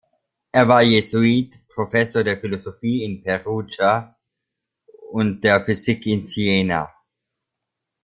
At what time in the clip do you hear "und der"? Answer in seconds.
5.11-5.61